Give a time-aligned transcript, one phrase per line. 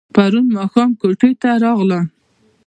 [0.15, 2.05] پرون ماښام کوټې ته راغلم.